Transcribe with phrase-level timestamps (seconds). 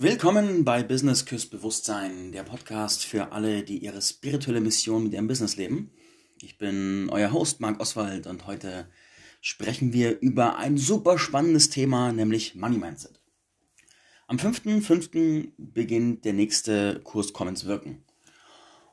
[0.00, 5.26] Willkommen bei Business Küss Bewusstsein, der Podcast für alle, die ihre spirituelle Mission mit ihrem
[5.26, 5.90] Business leben.
[6.40, 8.88] Ich bin euer Host Marc Oswald und heute
[9.40, 13.20] sprechen wir über ein super spannendes Thema, nämlich Money Mindset.
[14.28, 15.50] Am 5.5.
[15.56, 18.04] beginnt der nächste Kurs Komm ins Wirken.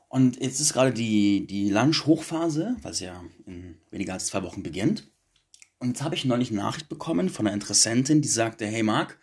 [0.08, 5.08] Und jetzt ist gerade die, die Lunch-Hochphase, es ja in weniger als zwei Wochen beginnt.
[5.78, 9.20] Und jetzt habe ich neulich eine Nachricht bekommen von einer Interessentin, die sagte, hey Marc,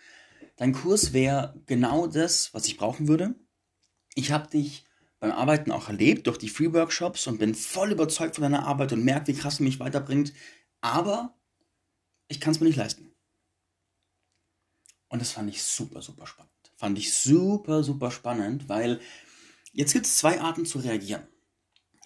[0.56, 3.36] Dein Kurs wäre genau das, was ich brauchen würde.
[4.16, 4.86] Ich habe dich
[5.20, 8.94] beim Arbeiten auch erlebt durch die Free Workshops und bin voll überzeugt von deiner Arbeit
[8.94, 10.34] und merke, wie krass du mich weiterbringt.
[10.82, 11.34] Aber
[12.28, 13.14] ich kann es mir nicht leisten.
[15.08, 16.52] Und das fand ich super, super spannend.
[16.76, 19.00] Fand ich super, super spannend, weil
[19.72, 21.24] jetzt gibt es zwei Arten zu reagieren.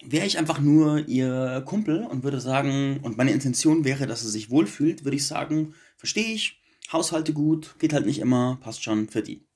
[0.02, 4.30] Wäre ich einfach nur ihr Kumpel und würde sagen, und meine Intention wäre, dass sie
[4.30, 6.60] sich wohlfühlt, würde ich sagen, verstehe ich,
[6.92, 9.46] Haushalte gut, geht halt nicht immer, passt schon für die.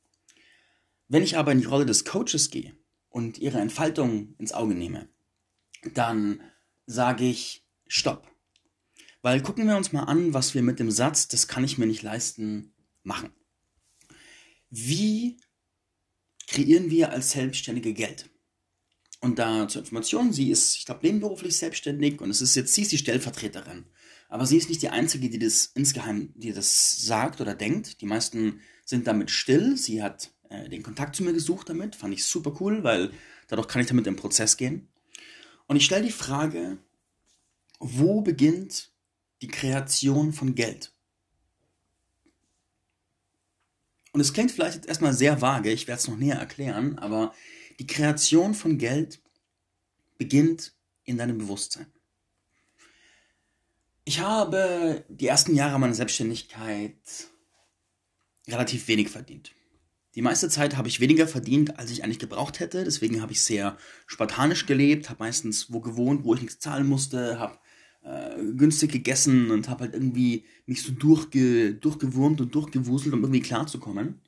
[1.09, 2.75] Wenn ich aber in die Rolle des Coaches gehe
[3.09, 5.09] und ihre Entfaltung ins Auge nehme,
[5.95, 6.41] dann
[6.87, 8.31] sage ich Stopp.
[9.23, 11.87] Weil gucken wir uns mal an, was wir mit dem Satz, das kann ich mir
[11.87, 13.31] nicht leisten, machen.
[14.71, 15.39] Wie
[16.49, 18.31] kreieren wir als Selbstständige Geld?
[19.21, 22.83] Und da zur Information, sie ist, ich glaube, nebenberuflich selbstständig und es ist jetzt, sie
[22.83, 23.87] ist die Stellvertreterin
[24.33, 28.01] aber sie ist nicht die Einzige, die das insgeheim, die das sagt oder denkt.
[28.01, 29.77] Die meisten sind damit still.
[29.77, 31.97] Sie hat äh, den Kontakt zu mir gesucht damit.
[31.97, 33.13] Fand ich super cool, weil
[33.49, 34.89] dadurch kann ich damit im Prozess gehen.
[35.67, 36.79] Und ich stelle die Frage,
[37.79, 38.95] wo beginnt
[39.43, 40.95] die Kreation von Geld?
[44.13, 47.35] Und es klingt vielleicht jetzt erstmal sehr vage, ich werde es noch näher erklären, aber
[47.79, 49.21] die Kreation von Geld
[50.17, 51.93] beginnt in deinem Bewusstsein.
[54.05, 56.97] Ich habe die ersten Jahre meiner Selbstständigkeit
[58.49, 59.53] relativ wenig verdient.
[60.15, 62.85] Die meiste Zeit habe ich weniger verdient, als ich eigentlich gebraucht hätte.
[62.85, 67.39] Deswegen habe ich sehr spartanisch gelebt, habe meistens wo gewohnt, wo ich nichts zahlen musste,
[67.39, 67.59] habe
[68.03, 73.41] äh, günstig gegessen und habe halt irgendwie mich so durchge durchgewurmt und durchgewuselt, um irgendwie
[73.41, 74.21] klarzukommen.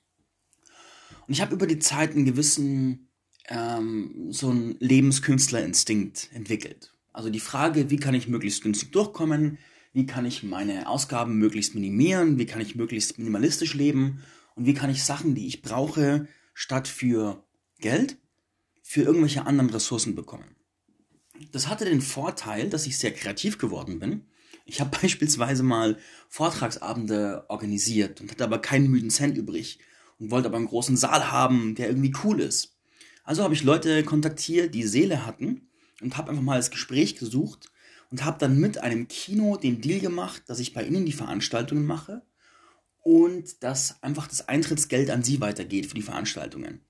[1.26, 3.10] Und ich habe über die Zeit einen gewissen
[3.48, 6.93] ähm, so einen Lebenskünstlerinstinkt entwickelt.
[7.14, 9.58] Also die Frage, wie kann ich möglichst günstig durchkommen,
[9.92, 14.24] wie kann ich meine Ausgaben möglichst minimieren, wie kann ich möglichst minimalistisch leben
[14.56, 17.44] und wie kann ich Sachen, die ich brauche, statt für
[17.78, 18.18] Geld,
[18.82, 20.56] für irgendwelche anderen Ressourcen bekommen.
[21.52, 24.26] Das hatte den Vorteil, dass ich sehr kreativ geworden bin.
[24.66, 25.96] Ich habe beispielsweise mal
[26.28, 29.78] Vortragsabende organisiert und hatte aber keinen müden Cent übrig
[30.18, 32.76] und wollte aber einen großen Saal haben, der irgendwie cool ist.
[33.22, 35.68] Also habe ich Leute kontaktiert, die Seele hatten
[36.00, 37.70] und habe einfach mal das Gespräch gesucht
[38.10, 41.86] und habe dann mit einem Kino den Deal gemacht, dass ich bei ihnen die Veranstaltungen
[41.86, 42.22] mache
[43.02, 46.80] und dass einfach das Eintrittsgeld an sie weitergeht für die Veranstaltungen.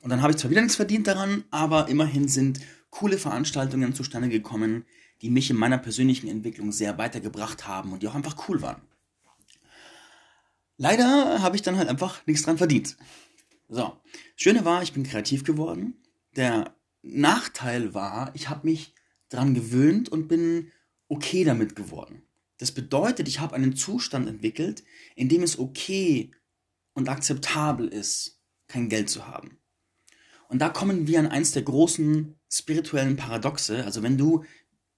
[0.00, 2.60] Und dann habe ich zwar wieder nichts verdient daran, aber immerhin sind
[2.90, 4.84] coole Veranstaltungen zustande gekommen,
[5.22, 8.82] die mich in meiner persönlichen Entwicklung sehr weitergebracht haben und die auch einfach cool waren.
[10.76, 12.96] Leider habe ich dann halt einfach nichts dran verdient.
[13.68, 15.94] So, das Schöne war, ich bin kreativ geworden.
[16.36, 18.94] Der Nachteil war, ich habe mich
[19.28, 20.72] dran gewöhnt und bin
[21.08, 22.22] okay damit geworden.
[22.58, 24.84] Das bedeutet, ich habe einen Zustand entwickelt,
[25.16, 26.30] in dem es okay
[26.94, 29.58] und akzeptabel ist, kein Geld zu haben.
[30.48, 33.84] Und da kommen wir an eins der großen spirituellen Paradoxe.
[33.84, 34.44] Also wenn du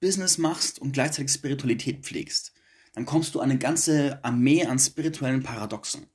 [0.00, 2.52] Business machst und gleichzeitig Spiritualität pflegst,
[2.94, 6.06] dann kommst du an eine ganze Armee an spirituellen Paradoxen.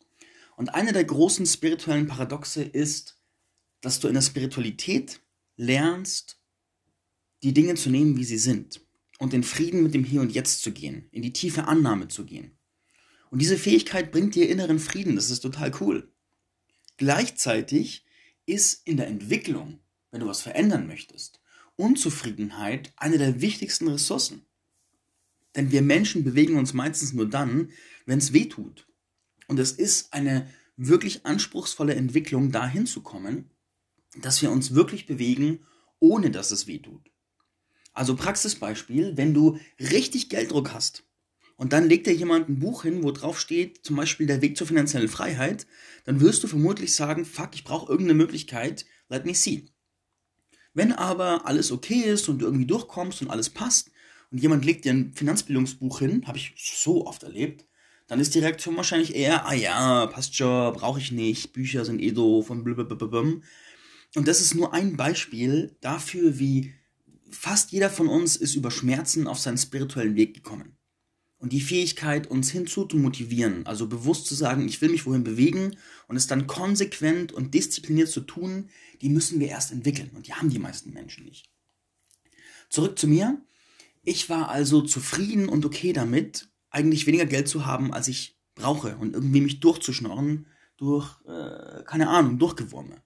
[0.56, 3.20] Und eine der großen spirituellen Paradoxe ist,
[3.82, 5.21] dass du in der Spiritualität
[5.62, 6.40] lernst,
[7.44, 8.82] die Dinge zu nehmen, wie sie sind
[9.20, 12.26] und in Frieden mit dem Hier und Jetzt zu gehen, in die tiefe Annahme zu
[12.26, 12.58] gehen.
[13.30, 16.12] Und diese Fähigkeit bringt dir inneren Frieden, das ist total cool.
[16.98, 18.04] Gleichzeitig
[18.46, 19.80] ist in der Entwicklung,
[20.10, 21.40] wenn du was verändern möchtest,
[21.76, 24.46] Unzufriedenheit eine der wichtigsten Ressourcen.
[25.56, 27.72] Denn wir Menschen bewegen uns meistens nur dann,
[28.06, 28.88] wenn es weh tut.
[29.48, 33.52] Und es ist eine wirklich anspruchsvolle Entwicklung, dahin zu kommen,
[34.18, 35.60] dass wir uns wirklich bewegen,
[36.00, 37.12] ohne dass es weh tut.
[37.94, 41.04] Also Praxisbeispiel, wenn du richtig Gelddruck hast
[41.58, 44.58] und dann legt dir jemand ein Buch hin, wo drauf steht, zum Beispiel der Weg
[44.58, 45.68] zur finanziellen Freiheit,
[46.06, 49.66] dann wirst du vermutlich sagen, fuck, ich brauche irgendeine Möglichkeit, let me see.
[50.74, 53.92] Wenn aber alles okay ist und du irgendwie durchkommst und alles passt
[54.32, 57.66] und jemand legt dir ein Finanzbildungsbuch hin, habe ich so oft erlebt,
[58.08, 62.02] dann ist die Reaktion wahrscheinlich eher, ah ja, passt schon, brauche ich nicht, Bücher sind
[62.02, 63.42] eh doof und blablabla.
[64.16, 66.74] Und das ist nur ein Beispiel dafür, wie
[67.30, 70.78] fast jeder von uns ist über Schmerzen auf seinen spirituellen Weg gekommen.
[71.42, 75.24] und die Fähigkeit, uns hinzu zu motivieren, also bewusst zu sagen, ich will mich wohin
[75.24, 75.76] bewegen
[76.08, 78.70] und es dann konsequent und diszipliniert zu tun,
[79.02, 81.50] die müssen wir erst entwickeln und die haben die meisten Menschen nicht.
[82.70, 83.42] Zurück zu mir.
[84.04, 88.96] Ich war also zufrieden und okay damit, eigentlich weniger Geld zu haben, als ich brauche
[88.98, 90.46] und irgendwie mich durchzuschnorren
[90.78, 93.02] durch, äh, keine Ahnung, Durchgewurme.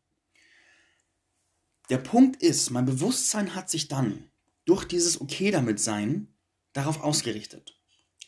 [1.90, 4.32] Der Punkt ist, mein Bewusstsein hat sich dann
[4.66, 6.34] durch dieses Okay damit sein
[6.74, 7.80] darauf ausgerichtet.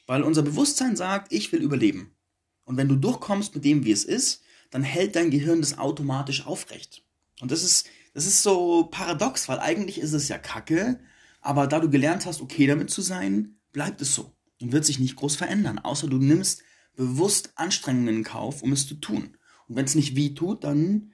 [0.05, 2.15] Weil unser Bewusstsein sagt, ich will überleben.
[2.63, 6.45] Und wenn du durchkommst mit dem, wie es ist, dann hält dein Gehirn das automatisch
[6.45, 7.03] aufrecht.
[7.41, 10.99] Und das ist, das ist so paradox, weil eigentlich ist es ja Kacke,
[11.41, 14.99] aber da du gelernt hast, okay damit zu sein, bleibt es so und wird sich
[14.99, 16.63] nicht groß verändern, außer du nimmst
[16.95, 19.37] bewusst Anstrengungen in Kauf, um es zu tun.
[19.67, 21.13] Und wenn es nicht weh tut, dann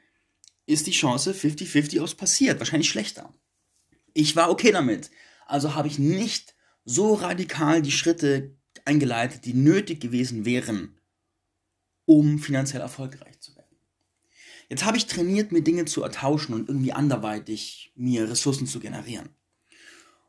[0.65, 3.33] ist die Chance 50-50 aus passiert, wahrscheinlich schlechter.
[4.13, 5.11] Ich war okay damit,
[5.45, 6.55] also habe ich nicht
[6.85, 8.55] so radikal die Schritte
[8.85, 10.97] eingeleitet, die nötig gewesen wären,
[12.05, 13.77] um finanziell erfolgreich zu werden.
[14.69, 19.29] Jetzt habe ich trainiert, mir Dinge zu ertauschen und irgendwie anderweitig mir Ressourcen zu generieren.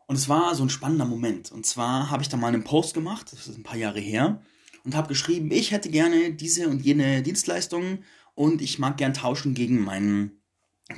[0.06, 1.50] Und es war so ein spannender Moment.
[1.50, 4.42] Und zwar habe ich da mal einen Post gemacht, das ist ein paar Jahre her,
[4.84, 8.04] und habe geschrieben, ich hätte gerne diese und jene Dienstleistungen
[8.34, 10.42] und ich mag gern tauschen gegen meinen,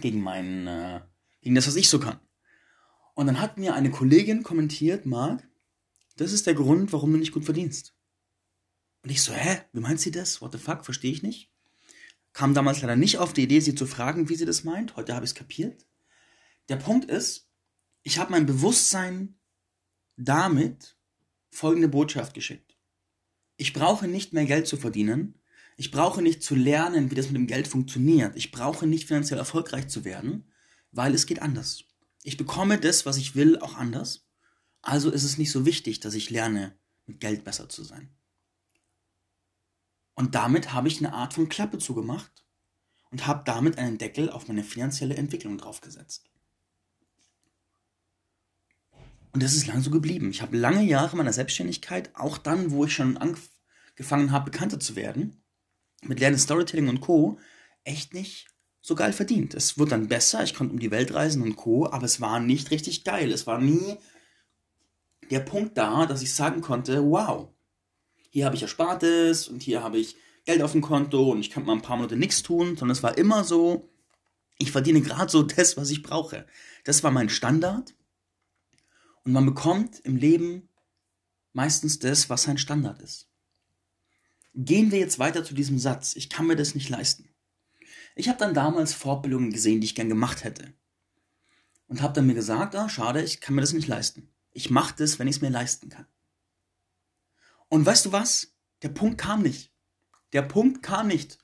[0.00, 1.00] gegen meinen, äh,
[1.40, 2.20] gegen das, was ich so kann.
[3.14, 5.46] Und dann hat mir eine Kollegin kommentiert, Marc,
[6.16, 7.94] das ist der Grund, warum du nicht gut verdienst.
[9.02, 10.40] Und ich so, hä, wie meint sie das?
[10.40, 11.50] What the fuck, verstehe ich nicht.
[12.32, 14.96] Kam damals leider nicht auf die Idee, sie zu fragen, wie sie das meint.
[14.96, 15.86] Heute habe ich es kapiert.
[16.68, 17.48] Der Punkt ist,
[18.02, 19.38] ich habe mein Bewusstsein
[20.16, 20.96] damit
[21.50, 22.76] folgende Botschaft geschickt.
[23.56, 25.40] Ich brauche nicht mehr Geld zu verdienen.
[25.76, 28.34] Ich brauche nicht zu lernen, wie das mit dem Geld funktioniert.
[28.34, 30.50] Ich brauche nicht finanziell erfolgreich zu werden,
[30.90, 31.84] weil es geht anders.
[32.22, 34.26] Ich bekomme das, was ich will, auch anders.
[34.80, 38.10] Also ist es nicht so wichtig, dass ich lerne, mit Geld besser zu sein.
[40.14, 42.44] Und damit habe ich eine Art von Klappe zugemacht
[43.10, 46.24] und habe damit einen Deckel auf meine finanzielle Entwicklung draufgesetzt.
[49.32, 50.30] Und das ist lang so geblieben.
[50.30, 54.96] Ich habe lange Jahre meiner Selbstständigkeit, auch dann, wo ich schon angefangen habe, bekannter zu
[54.96, 55.42] werden,
[56.08, 57.38] mit Lernen Storytelling und Co.,
[57.84, 58.48] echt nicht
[58.80, 59.54] so geil verdient.
[59.54, 62.40] Es wird dann besser, ich konnte um die Welt reisen und Co., aber es war
[62.40, 63.32] nicht richtig geil.
[63.32, 63.96] Es war nie
[65.30, 67.48] der Punkt da, dass ich sagen konnte, wow,
[68.30, 71.64] hier habe ich Erspartes und hier habe ich Geld auf dem Konto und ich kann
[71.64, 73.90] mal ein paar Monate nichts tun, sondern es war immer so,
[74.58, 76.46] ich verdiene gerade so das, was ich brauche.
[76.84, 77.94] Das war mein Standard.
[79.24, 80.68] Und man bekommt im Leben
[81.52, 83.28] meistens das, was sein Standard ist.
[84.56, 86.16] Gehen wir jetzt weiter zu diesem Satz.
[86.16, 87.28] Ich kann mir das nicht leisten.
[88.14, 90.72] Ich habe dann damals Fortbildungen gesehen, die ich gern gemacht hätte.
[91.88, 94.34] Und habe dann mir gesagt, ah, schade, ich kann mir das nicht leisten.
[94.52, 96.06] Ich mache das, wenn ich es mir leisten kann.
[97.68, 98.54] Und weißt du was?
[98.80, 99.74] Der Punkt kam nicht.
[100.32, 101.38] Der Punkt kam nicht.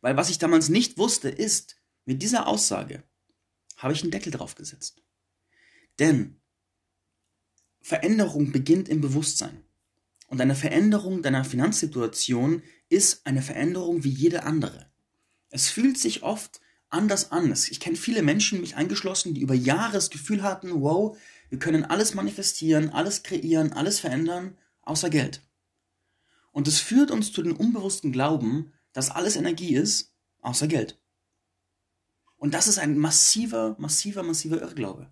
[0.00, 1.76] Weil was ich damals nicht wusste, ist,
[2.06, 3.04] mit dieser Aussage
[3.76, 5.02] habe ich einen Deckel drauf gesetzt.
[5.98, 6.40] Denn
[7.82, 9.63] Veränderung beginnt im Bewusstsein.
[10.26, 14.90] Und eine Veränderung deiner Finanzsituation ist eine Veränderung wie jede andere.
[15.50, 17.52] Es fühlt sich oft anders an.
[17.52, 21.16] Ich kenne viele Menschen, mich eingeschlossen, die über Jahre das Gefühl hatten, wow,
[21.50, 25.42] wir können alles manifestieren, alles kreieren, alles verändern, außer Geld.
[26.52, 31.00] Und es führt uns zu dem unbewussten Glauben, dass alles Energie ist, außer Geld.
[32.36, 35.10] Und das ist ein massiver, massiver, massiver Irrglaube.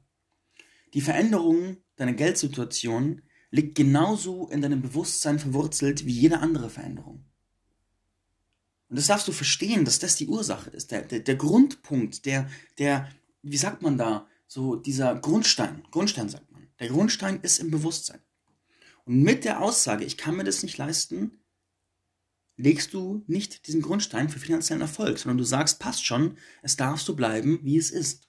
[0.94, 3.22] Die Veränderung deiner Geldsituation
[3.52, 7.24] liegt genauso in deinem Bewusstsein verwurzelt wie jede andere Veränderung.
[8.88, 12.50] Und das darfst du verstehen, dass das die Ursache ist, der, der, der Grundpunkt, der,
[12.78, 13.08] der,
[13.42, 16.66] wie sagt man da, so dieser Grundstein, Grundstein sagt man.
[16.80, 18.20] Der Grundstein ist im Bewusstsein.
[19.04, 21.40] Und mit der Aussage, ich kann mir das nicht leisten,
[22.56, 27.00] legst du nicht diesen Grundstein für finanziellen Erfolg, sondern du sagst, passt schon, es darf
[27.00, 28.28] so bleiben, wie es ist.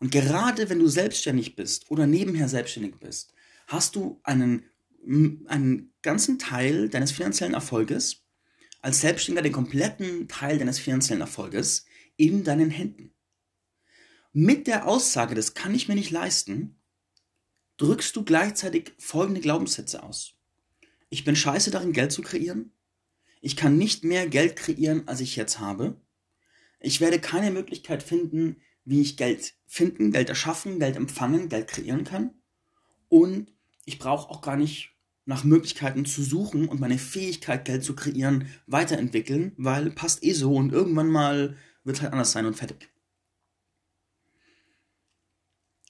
[0.00, 3.32] Und gerade wenn du selbstständig bist oder nebenher selbstständig bist,
[3.66, 4.64] hast du einen,
[5.46, 8.24] einen ganzen Teil deines finanziellen Erfolges,
[8.80, 13.14] als Selbstständiger den kompletten Teil deines finanziellen Erfolges in deinen Händen
[14.34, 16.76] mit der Aussage, das kann ich mir nicht leisten,
[17.76, 20.34] drückst du gleichzeitig folgende Glaubenssätze aus.
[21.08, 22.72] Ich bin scheiße darin, Geld zu kreieren.
[23.40, 26.00] Ich kann nicht mehr Geld kreieren, als ich jetzt habe.
[26.80, 32.02] Ich werde keine Möglichkeit finden, wie ich Geld finden, Geld erschaffen, Geld empfangen, Geld kreieren
[32.02, 32.34] kann.
[33.08, 33.53] Und
[33.84, 34.90] ich brauche auch gar nicht
[35.26, 40.54] nach Möglichkeiten zu suchen und meine Fähigkeit, Geld zu kreieren, weiterentwickeln, weil passt eh so
[40.54, 42.90] und irgendwann mal wird halt anders sein und fertig.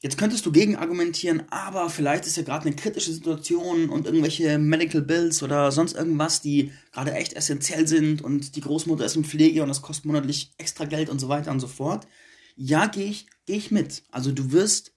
[0.04, 4.58] Jetzt könntest du gegen argumentieren, aber vielleicht ist ja gerade eine kritische Situation und irgendwelche
[4.58, 9.24] Medical Bills oder sonst irgendwas, die gerade echt essentiell sind und die Großmutter ist in
[9.24, 12.06] Pflege und das kostet monatlich extra Geld und so weiter und so fort.
[12.54, 14.02] Ja, gehe ich, geh ich mit.
[14.10, 14.92] Also du wirst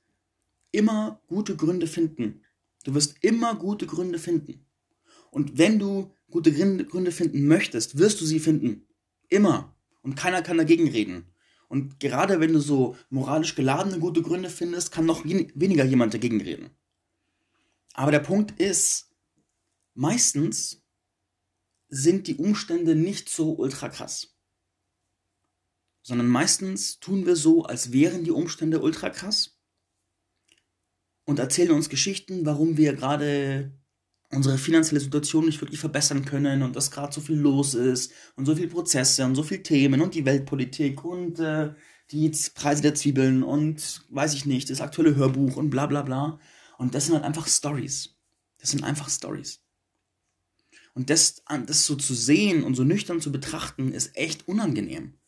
[0.73, 2.41] immer gute Gründe finden.
[2.87, 4.65] Du wirst immer gute Gründe finden.
[5.29, 8.87] Und wenn du gute Gründe finden möchtest, wirst du sie finden.
[9.27, 9.75] Immer.
[10.03, 11.25] Und keiner kann dagegen reden.
[11.67, 16.39] Und gerade wenn du so moralisch geladene gute Gründe findest, kann noch weniger jemand dagegen
[16.39, 16.69] reden.
[17.93, 19.11] Aber der Punkt ist,
[19.93, 20.81] meistens
[21.89, 24.37] sind die Umstände nicht so ultra krass.
[26.03, 29.56] Sondern meistens tun wir so, als wären die Umstände ultra krass
[31.27, 33.71] und erzählen uns Geschichten, warum wir gerade
[34.31, 38.45] unsere finanzielle Situation nicht wirklich verbessern können und dass gerade so viel los ist und
[38.45, 41.73] so viele Prozesse und so viele Themen und die Weltpolitik und äh,
[42.11, 46.39] die Preise der Zwiebeln und weiß ich nicht, das aktuelle Hörbuch und bla bla bla.
[46.77, 48.15] Und das sind halt einfach Stories.
[48.59, 49.61] Das sind einfach Stories.
[50.93, 55.19] Und das, das so zu sehen und so nüchtern zu betrachten, ist echt unangenehm.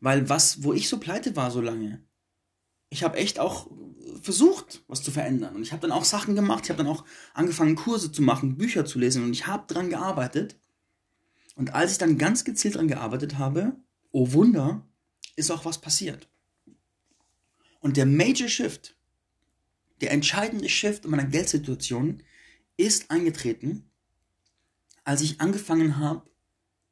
[0.00, 2.04] Weil was, wo ich so pleite war so lange,
[2.90, 3.70] ich habe echt auch
[4.20, 5.56] versucht, was zu verändern.
[5.56, 6.64] Und ich habe dann auch Sachen gemacht.
[6.64, 9.24] Ich habe dann auch angefangen, Kurse zu machen, Bücher zu lesen.
[9.24, 10.58] Und ich habe dran gearbeitet.
[11.54, 13.76] Und als ich dann ganz gezielt dran gearbeitet habe,
[14.10, 14.86] oh Wunder,
[15.36, 16.28] ist auch was passiert.
[17.78, 18.96] Und der Major Shift,
[20.00, 22.22] der entscheidende Shift in meiner Geldsituation
[22.76, 23.90] ist eingetreten,
[25.04, 26.28] als ich angefangen habe,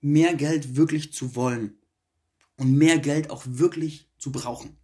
[0.00, 1.78] mehr Geld wirklich zu wollen
[2.56, 4.78] und mehr Geld auch wirklich zu brauchen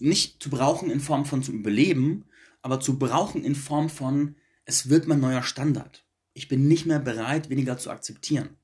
[0.00, 2.24] nicht zu brauchen in Form von zum Überleben,
[2.62, 6.06] aber zu brauchen in Form von, es wird mein neuer Standard.
[6.32, 8.56] Ich bin nicht mehr bereit, weniger zu akzeptieren.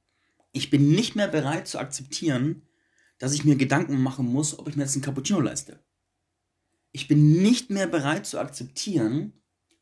[0.53, 2.63] Ich bin nicht mehr bereit zu akzeptieren,
[3.19, 5.79] dass ich mir Gedanken machen muss, ob ich mir jetzt einen Cappuccino leiste.
[6.93, 9.35] Ich bin nicht mehr bereit zu akzeptieren,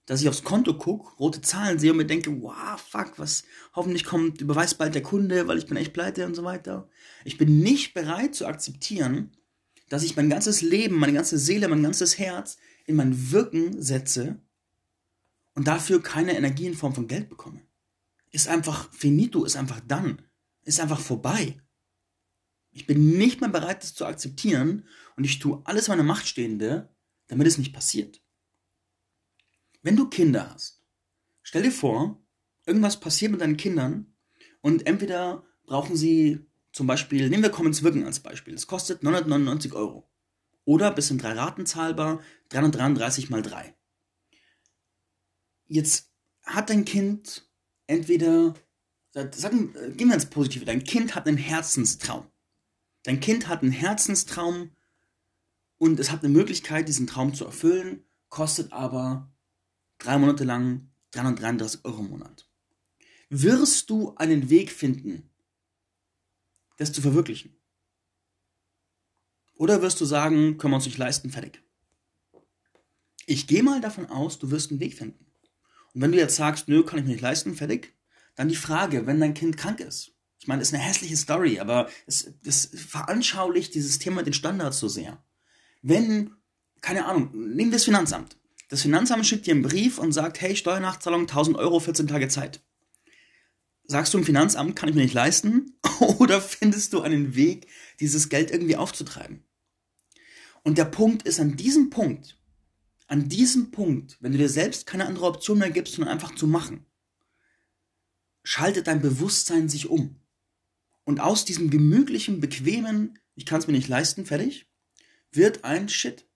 [0.05, 4.05] dass ich aufs Konto gucke, rote Zahlen sehe und mir denke, wow, fuck, was, hoffentlich
[4.05, 6.89] kommt, überweist bald der Kunde, weil ich bin echt pleite und so weiter.
[7.25, 9.37] Ich bin nicht bereit zu akzeptieren,
[9.89, 14.41] dass ich mein ganzes Leben, meine ganze Seele, mein ganzes Herz in mein Wirken setze
[15.55, 17.63] und dafür keine Energie in Form von Geld bekomme.
[18.31, 20.23] Ist einfach finito, ist einfach dann,
[20.63, 21.61] ist einfach vorbei.
[22.71, 26.29] Ich bin nicht mehr bereit, das zu akzeptieren und ich tue alles in meiner Macht
[26.29, 26.95] Stehende,
[27.27, 28.23] damit es nicht passiert.
[29.83, 30.85] Wenn du Kinder hast,
[31.43, 32.23] stell dir vor,
[32.67, 34.15] irgendwas passiert mit deinen Kindern
[34.61, 36.48] und entweder brauchen sie
[36.79, 38.55] zum Beispiel, nehmen wir Commons Wirken als Beispiel.
[38.55, 40.09] Es kostet 999 Euro.
[40.65, 43.75] Oder bis in drei Raten zahlbar 333 mal 3.
[45.67, 46.13] Jetzt
[46.45, 47.51] hat dein Kind
[47.89, 48.55] entweder,
[49.13, 52.29] sagen, gehen wir ins Positive, dein Kind hat einen Herzenstraum.
[53.03, 54.71] Dein Kind hat einen Herzenstraum
[55.79, 59.33] und es hat eine Möglichkeit, diesen Traum zu erfüllen, kostet aber
[59.99, 62.49] drei Monate lang 333 Euro im Monat.
[63.31, 65.28] Wirst du einen Weg finden,
[66.79, 67.55] das zu verwirklichen?
[69.55, 71.63] Oder wirst du sagen, können wir uns nicht leisten, fertig?
[73.27, 75.27] Ich gehe mal davon aus, du wirst einen Weg finden.
[75.93, 77.93] Und wenn du jetzt sagst, nö, kann ich mir nicht leisten, fertig,
[78.37, 80.13] dann die Frage, wenn dein Kind krank ist.
[80.39, 84.79] Ich meine, das ist eine hässliche Story, aber es, das veranschaulicht dieses Thema den Standards
[84.79, 85.23] so sehr.
[85.83, 86.37] Wenn,
[86.81, 88.37] keine Ahnung, nehmen wir das Finanzamt.
[88.69, 92.63] Das Finanzamt schickt dir einen Brief und sagt, hey, Steuernachzahlung 1000 Euro, 14 Tage Zeit.
[93.91, 95.79] Sagst du im Finanzamt, kann ich mir nicht leisten?
[96.19, 97.69] Oder findest du einen Weg,
[98.01, 99.45] dieses Geld irgendwie aufzutreiben?
[100.63, 102.39] Und der Punkt ist an diesem Punkt,
[103.07, 106.47] an diesem Punkt, wenn du dir selbst keine andere Option mehr gibst, sondern einfach zu
[106.47, 106.85] machen,
[108.45, 110.21] schaltet dein Bewusstsein sich um.
[111.05, 114.71] Und aus diesem gemütlichen, bequemen, ich kann es mir nicht leisten, fertig,
[115.33, 116.29] wird ein Shit.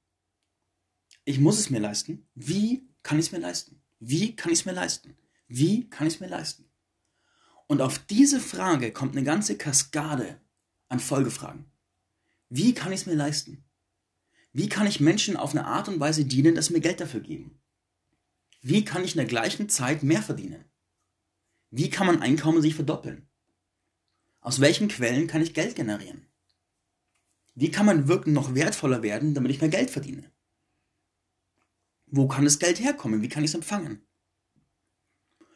[1.26, 2.26] Ich muss es mir leisten.
[2.34, 3.82] Wie kann ich es mir leisten?
[4.00, 5.18] Wie kann ich es mir leisten?
[5.48, 6.71] Wie kann ich es mir leisten?
[7.72, 10.38] Und auf diese Frage kommt eine ganze Kaskade
[10.90, 11.64] an Folgefragen.
[12.50, 13.64] Wie kann ich es mir leisten?
[14.52, 17.62] Wie kann ich Menschen auf eine Art und Weise dienen, dass mir Geld dafür geben?
[18.60, 20.66] Wie kann ich in der gleichen Zeit mehr verdienen?
[21.70, 23.26] Wie kann mein Einkommen sich verdoppeln?
[24.42, 26.26] Aus welchen Quellen kann ich Geld generieren?
[27.54, 30.30] Wie kann mein Wirken noch wertvoller werden, damit ich mehr Geld verdiene?
[32.04, 33.22] Wo kann das Geld herkommen?
[33.22, 34.06] Wie kann ich es empfangen?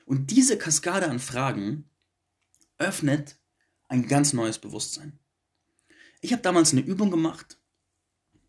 [0.07, 1.91] Und diese Kaskade an Fragen
[2.79, 3.39] öffnet
[3.89, 5.19] ein ganz neues Bewusstsein.
[6.21, 7.59] Ich habe damals eine Übung gemacht.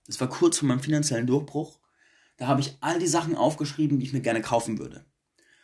[0.07, 1.79] Das war kurz vor meinem finanziellen Durchbruch.
[2.38, 5.05] Da habe ich all die Sachen aufgeschrieben, die ich mir gerne kaufen würde.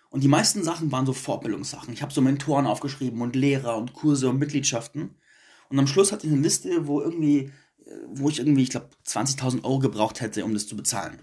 [0.09, 1.93] Und die meisten Sachen waren so Fortbildungssachen.
[1.93, 5.15] Ich habe so Mentoren aufgeschrieben und Lehrer und Kurse und Mitgliedschaften.
[5.69, 7.51] Und am Schluss hatte ich eine Liste, wo irgendwie,
[8.07, 11.19] wo ich irgendwie, ich glaube, 20.000 Euro gebraucht hätte, um das zu bezahlen.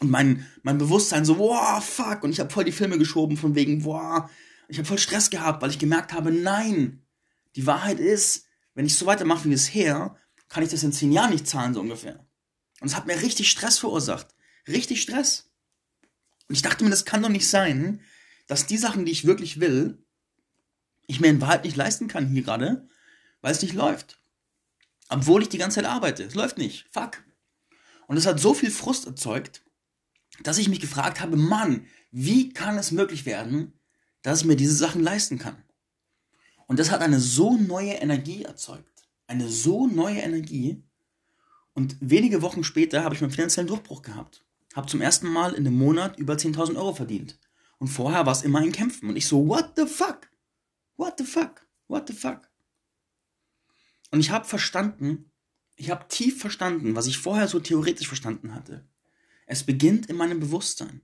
[0.00, 2.22] Und mein, mein Bewusstsein so, wow, fuck.
[2.22, 4.28] Und ich habe voll die Filme geschoben von wegen, wow,
[4.68, 7.02] ich habe voll Stress gehabt, weil ich gemerkt habe, nein,
[7.56, 10.16] die Wahrheit ist, wenn ich so weitermache wie bisher,
[10.48, 12.26] kann ich das in zehn Jahren nicht zahlen, so ungefähr.
[12.80, 14.28] Und es hat mir richtig Stress verursacht.
[14.68, 15.50] Richtig Stress.
[16.48, 18.00] Und ich dachte mir, das kann doch nicht sein,
[18.46, 20.04] dass die Sachen, die ich wirklich will,
[21.06, 22.88] ich mir in Wahrheit nicht leisten kann hier gerade,
[23.40, 24.20] weil es nicht läuft.
[25.08, 26.22] Obwohl ich die ganze Zeit arbeite.
[26.24, 26.86] Es läuft nicht.
[26.92, 27.24] Fuck.
[28.06, 29.62] Und es hat so viel Frust erzeugt,
[30.42, 33.77] dass ich mich gefragt habe, Mann, wie kann es möglich werden,
[34.22, 35.62] dass ich mir diese Sachen leisten kann?
[36.66, 39.08] Und das hat eine so neue Energie erzeugt.
[39.26, 40.82] Eine so neue Energie.
[41.72, 44.44] Und wenige Wochen später habe ich meinen finanziellen Durchbruch gehabt.
[44.74, 47.38] Habe zum ersten Mal in einem Monat über 10.000 Euro verdient.
[47.78, 49.08] Und vorher war es immer ein Kämpfen.
[49.08, 50.28] Und ich so, what the fuck?
[50.96, 51.66] What the fuck?
[51.86, 52.50] What the fuck?
[54.10, 55.30] Und ich habe verstanden,
[55.76, 58.84] ich habe tief verstanden, was ich vorher so theoretisch verstanden hatte.
[59.46, 61.02] Es beginnt in meinem Bewusstsein.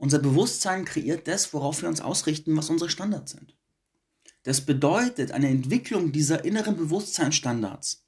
[0.00, 3.54] Unser Bewusstsein kreiert das, worauf wir uns ausrichten, was unsere Standards sind.
[4.44, 8.06] Das bedeutet eine Entwicklung dieser inneren Bewusstseinsstandards.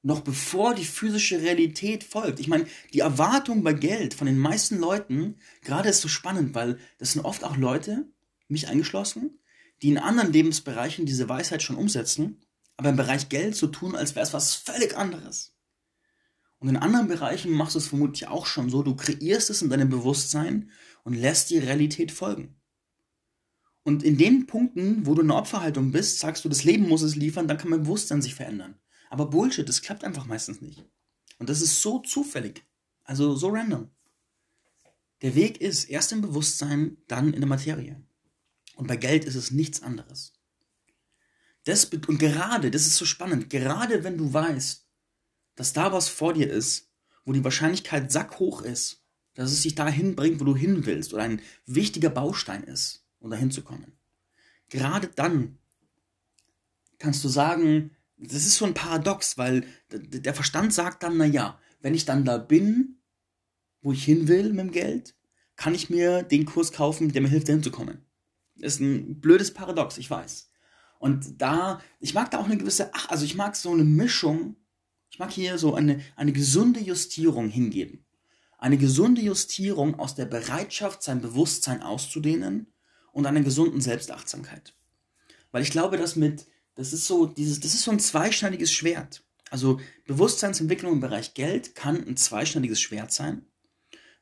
[0.00, 2.40] Noch bevor die physische Realität folgt.
[2.40, 6.78] Ich meine, die Erwartung bei Geld von den meisten Leuten, gerade ist so spannend, weil
[6.96, 8.10] das sind oft auch Leute,
[8.48, 9.40] mich eingeschlossen,
[9.82, 12.40] die in anderen Lebensbereichen diese Weisheit schon umsetzen,
[12.78, 15.51] aber im Bereich Geld so tun, als wäre es was völlig anderes.
[16.62, 19.68] Und in anderen Bereichen machst du es vermutlich auch schon so, du kreierst es in
[19.68, 20.70] deinem Bewusstsein
[21.02, 22.54] und lässt die Realität folgen.
[23.82, 27.02] Und in den Punkten, wo du in der Opferhaltung bist, sagst du, das Leben muss
[27.02, 28.76] es liefern, dann kann mein Bewusstsein sich verändern.
[29.10, 30.84] Aber Bullshit, das klappt einfach meistens nicht.
[31.40, 32.64] Und das ist so zufällig.
[33.02, 33.90] Also so random.
[35.22, 38.00] Der Weg ist erst im Bewusstsein, dann in der Materie.
[38.76, 40.32] Und bei Geld ist es nichts anderes.
[41.64, 44.86] Das, und gerade, das ist so spannend, gerade wenn du weißt,
[45.54, 46.90] dass da was vor dir ist,
[47.24, 49.04] wo die Wahrscheinlichkeit sackhoch ist,
[49.34, 53.30] dass es dich dahin bringt, wo du hin willst, oder ein wichtiger Baustein ist, um
[53.30, 53.98] dahin zu kommen.
[54.68, 55.58] Gerade dann
[56.98, 61.58] kannst du sagen, das ist so ein Paradox, weil der Verstand sagt dann, na ja,
[61.80, 63.00] wenn ich dann da bin,
[63.80, 65.14] wo ich hin will mit dem Geld,
[65.56, 68.04] kann ich mir den Kurs kaufen, der mir hilft, dahin zu kommen.
[68.56, 70.50] Ist ein blödes Paradox, ich weiß.
[70.98, 74.56] Und da, ich mag da auch eine gewisse, ach, also ich mag so eine Mischung,
[75.12, 78.06] ich mag hier so eine, eine gesunde Justierung hingeben.
[78.56, 82.72] Eine gesunde Justierung aus der Bereitschaft, sein Bewusstsein auszudehnen
[83.12, 84.74] und einer gesunden Selbstachtsamkeit.
[85.50, 86.46] Weil ich glaube, dass mit,
[86.76, 89.22] das ist so, dieses, das ist so ein zweischneidiges Schwert.
[89.50, 93.44] Also Bewusstseinsentwicklung im Bereich Geld kann ein zweischneidiges Schwert sein,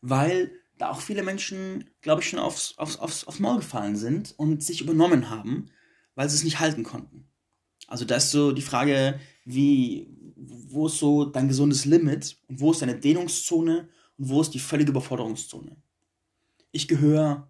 [0.01, 4.35] weil da auch viele Menschen, glaube ich, schon aufs, aufs, aufs, aufs Maul gefallen sind
[4.37, 5.71] und sich übernommen haben,
[6.17, 7.29] weil sie es nicht halten konnten.
[7.87, 12.73] Also da ist so die Frage, wie, wo ist so dein gesundes Limit und wo
[12.73, 15.77] ist deine Dehnungszone und wo ist die völlige Überforderungszone.
[16.73, 17.49] Ich gehöre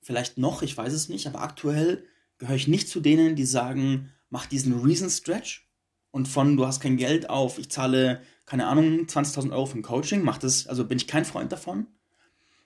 [0.00, 2.04] vielleicht noch, ich weiß es nicht, aber aktuell
[2.38, 5.68] gehöre ich nicht zu denen, die sagen, mach diesen Reason Stretch
[6.10, 9.82] und von du hast kein Geld auf, ich zahle, keine Ahnung, 20.000 Euro für ein
[9.82, 11.86] Coaching, mach das, also bin ich kein Freund davon.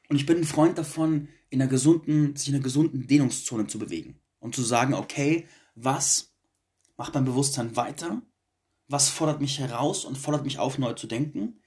[0.09, 3.79] Und ich bin ein Freund davon, in einer gesunden, sich in einer gesunden Dehnungszone zu
[3.79, 6.33] bewegen und zu sagen, okay, was
[6.97, 8.23] macht mein Bewusstsein weiter?
[8.89, 11.61] Was fordert mich heraus und fordert mich auf, neu zu denken?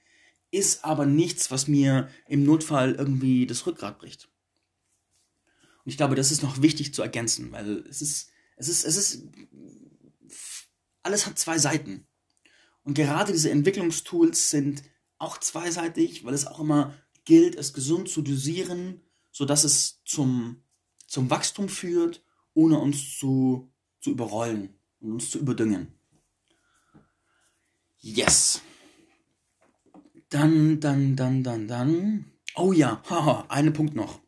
[0.50, 4.28] Ist aber nichts, was mir im Notfall irgendwie das Rückgrat bricht.
[5.84, 8.96] Und ich glaube, das ist noch wichtig zu ergänzen, weil es ist, es ist, es
[8.96, 9.28] ist,
[11.02, 12.06] alles hat zwei Seiten.
[12.82, 14.82] Und gerade diese Entwicklungstools sind
[15.18, 20.64] auch zweiseitig, weil es auch immer gilt es gesund zu dosieren, sodass es zum,
[21.06, 25.99] zum Wachstum führt, ohne uns zu, zu überrollen und uns zu überdüngen.
[28.00, 28.62] Yes.
[30.30, 32.24] Dann, dann, dann, dann, dann.
[32.54, 34.20] Oh ja, haha, einen Punkt noch.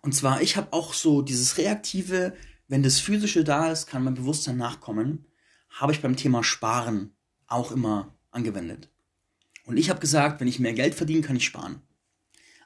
[0.00, 2.36] Und zwar, ich habe auch so dieses Reaktive,
[2.68, 5.26] wenn das Physische da ist, kann mein Bewusstsein nachkommen,
[5.70, 7.14] habe ich beim Thema Sparen
[7.46, 8.90] auch immer angewendet.
[9.64, 11.82] Und ich habe gesagt, wenn ich mehr Geld verdiene, kann ich sparen.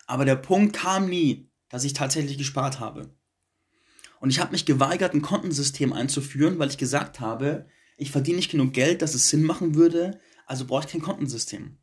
[0.07, 3.15] Aber der Punkt kam nie, dass ich tatsächlich gespart habe.
[4.21, 8.51] Und ich habe mich geweigert, ein Kontensystem einzuführen, weil ich gesagt habe, ich verdiene nicht
[8.51, 11.79] genug Geld, dass es Sinn machen würde, also brauche ich kein Kontensystem.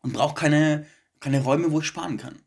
[0.00, 0.86] Und brauche keine,
[1.20, 2.40] keine Räume, wo ich sparen kann.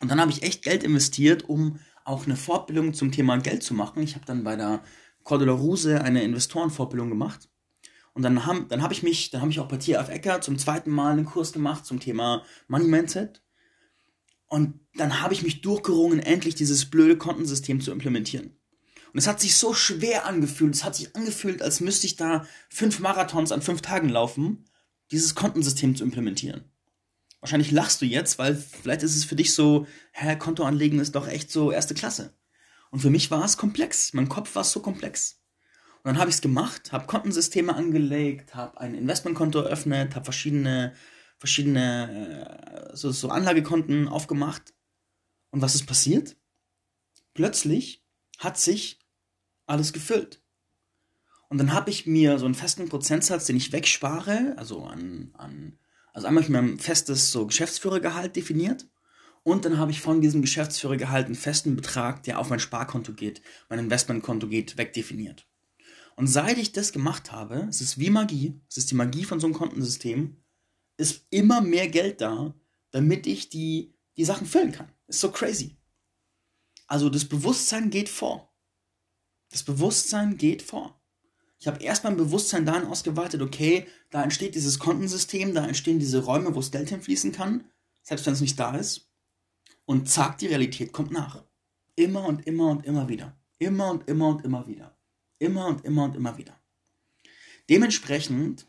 [0.00, 3.74] Und dann habe ich echt Geld investiert, um auch eine Fortbildung zum Thema Geld zu
[3.74, 4.02] machen.
[4.02, 4.82] Ich habe dann bei der
[5.24, 7.48] Cordula Ruse eine Investorenfortbildung gemacht.
[8.14, 10.58] Und dann habe dann hab ich mich, dann habe ich auch bei TF Ecker zum
[10.58, 13.42] zweiten Mal einen Kurs gemacht zum Thema Money Mindset.
[14.46, 18.57] Und dann habe ich mich durchgerungen, endlich dieses blöde Kontensystem zu implementieren.
[19.18, 20.76] Und es hat sich so schwer angefühlt.
[20.76, 24.64] Es hat sich angefühlt, als müsste ich da fünf Marathons an fünf Tagen laufen,
[25.10, 26.70] dieses Kontensystem zu implementieren.
[27.40, 31.16] Wahrscheinlich lachst du jetzt, weil vielleicht ist es für dich so, hä, Konto anlegen ist
[31.16, 32.32] doch echt so erste Klasse.
[32.92, 34.12] Und für mich war es komplex.
[34.12, 35.40] Mein Kopf war so komplex.
[36.04, 40.94] Und dann habe ich es gemacht, habe Kontensysteme angelegt, habe ein Investmentkonto eröffnet, habe verschiedene,
[41.38, 44.74] verschiedene äh, so, so Anlagekonten aufgemacht.
[45.50, 46.36] Und was ist passiert?
[47.34, 48.04] Plötzlich
[48.38, 49.00] hat sich
[49.68, 50.42] alles gefüllt.
[51.48, 55.78] Und dann habe ich mir so einen festen Prozentsatz, den ich wegspare, also an, an
[56.12, 58.88] also einmal habe ich mir ein festes so Geschäftsführergehalt definiert
[59.42, 63.40] und dann habe ich von diesem Geschäftsführergehalt einen festen Betrag, der auf mein Sparkonto geht,
[63.68, 65.46] mein Investmentkonto geht, wegdefiniert.
[66.16, 69.38] Und seit ich das gemacht habe, es ist wie Magie, es ist die Magie von
[69.38, 70.36] so einem Kontensystem,
[70.96, 72.54] ist immer mehr Geld da,
[72.90, 74.90] damit ich die, die Sachen füllen kann.
[75.06, 75.76] Ist so crazy.
[76.88, 78.47] Also das Bewusstsein geht vor.
[79.50, 81.00] Das Bewusstsein geht vor.
[81.60, 86.24] Ich habe erst mein Bewusstsein dahin ausgeweitet, okay, da entsteht dieses Kontensystem, da entstehen diese
[86.24, 87.64] Räume, wo das Geld hinfließen kann,
[88.02, 89.10] selbst wenn es nicht da ist.
[89.84, 91.44] Und zack, die Realität kommt nach.
[91.96, 93.36] Immer und immer und immer wieder.
[93.58, 94.96] Immer und immer und immer wieder.
[95.38, 96.58] Immer und immer und immer wieder.
[97.68, 98.66] Dementsprechend,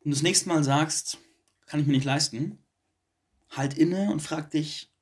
[0.00, 1.18] wenn du das nächste Mal sagst,
[1.66, 2.64] kann ich mir nicht leisten,
[3.50, 4.94] halt inne und frag dich,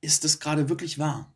[0.00, 1.34] ist das gerade wirklich wahr?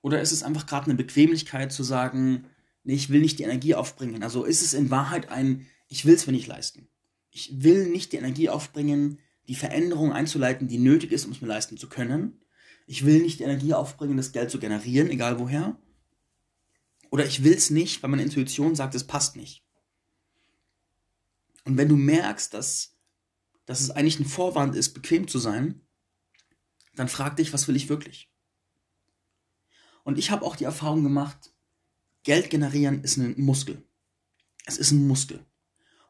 [0.00, 2.46] Oder ist es einfach gerade eine Bequemlichkeit zu sagen,
[2.84, 4.22] nee, ich will nicht die Energie aufbringen?
[4.22, 6.88] Also ist es in Wahrheit ein, ich will es mir nicht leisten.
[7.30, 11.48] Ich will nicht die Energie aufbringen, die Veränderung einzuleiten, die nötig ist, um es mir
[11.48, 12.40] leisten zu können.
[12.86, 15.78] Ich will nicht die Energie aufbringen, das Geld zu generieren, egal woher.
[17.10, 19.64] Oder ich will es nicht, weil meine Intuition sagt, es passt nicht.
[21.64, 22.96] Und wenn du merkst, dass,
[23.66, 25.82] dass es eigentlich ein Vorwand ist, bequem zu sein,
[26.94, 28.27] dann frag dich, was will ich wirklich?
[30.04, 31.52] Und ich habe auch die Erfahrung gemacht,
[32.22, 33.82] Geld generieren ist ein Muskel.
[34.66, 35.44] Es ist ein Muskel.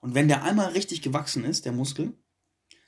[0.01, 2.12] Und wenn der einmal richtig gewachsen ist, der Muskel,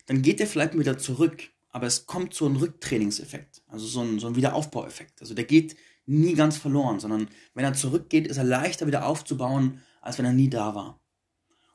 [0.06, 1.50] dann geht der vielleicht wieder zurück.
[1.68, 5.20] Aber es kommt so ein Rücktrainingseffekt, also so ein, so ein Wiederaufbaueffekt.
[5.20, 9.80] Also der geht nie ganz verloren, sondern wenn er zurückgeht, ist er leichter wieder aufzubauen,
[10.00, 11.00] als wenn er nie da war.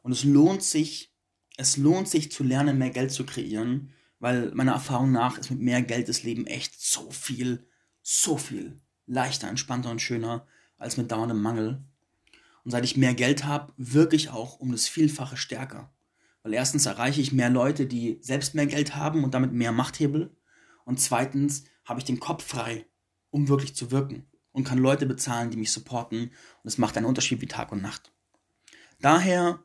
[0.02, 1.16] Und es lohnt sich,
[1.56, 5.62] es lohnt sich zu lernen, mehr Geld zu kreieren, weil meiner Erfahrung nach ist mit
[5.62, 7.66] mehr Geld das Leben echt so viel,
[8.02, 10.46] so viel leichter, entspannter und schöner
[10.78, 11.84] als mit dauerndem Mangel.
[12.64, 15.94] Und seit ich mehr Geld habe, wirke ich auch um das Vielfache stärker.
[16.44, 20.36] Weil erstens erreiche ich mehr Leute, die selbst mehr Geld haben und damit mehr Machthebel.
[20.84, 22.86] Und zweitens habe ich den Kopf frei,
[23.30, 24.26] um wirklich zu wirken.
[24.52, 26.32] Und kann Leute bezahlen, die mich supporten.
[26.64, 28.14] Und es macht einen Unterschied wie Tag und Nacht.
[29.00, 29.60] Daher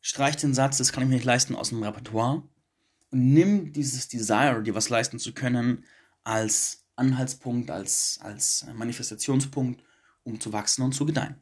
[0.00, 2.42] streich den Satz, das kann ich mir nicht leisten, aus dem Repertoire.
[3.10, 5.84] Und nimm dieses Desire, dir was leisten zu können,
[6.24, 9.82] als Anhaltspunkt, als, als Manifestationspunkt,
[10.24, 11.36] um zu wachsen und zu gedeihen.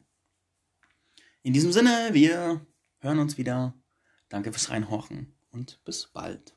[1.41, 2.65] In diesem Sinne, wir
[2.99, 3.73] hören uns wieder.
[4.29, 6.54] Danke fürs Reinhorchen und bis bald.